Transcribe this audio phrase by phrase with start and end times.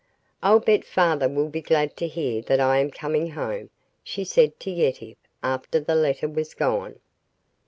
[0.41, 3.69] "I'll bet father will be glad to hear that I am coming home,"
[4.03, 6.97] she said to Yetive, after the letter was gone.